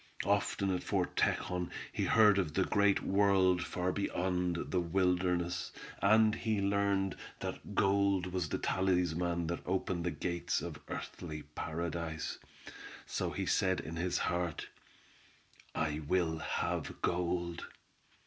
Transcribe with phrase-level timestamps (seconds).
[0.25, 6.33] Often at Fort Tejon he heard of the great world far beyond the wilderness, and
[6.33, 12.39] he learned that gold was the talisman that opened the gates of earthly paradise.
[13.05, 14.69] So he said in his heart,
[15.75, 17.67] "I will have gold!"